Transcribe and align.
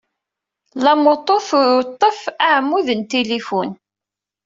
Lamoto 0.83 1.35
tutef 1.47 2.19
aɛmud 2.49 2.87
n 2.99 3.01
tilifun. 3.09 3.69